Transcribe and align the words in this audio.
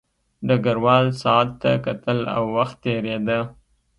ډګروال 0.47 1.05
ساعت 1.21 1.49
ته 1.61 1.71
کتل 1.85 2.19
او 2.35 2.43
وخت 2.55 2.77
تېرېده 2.83 3.39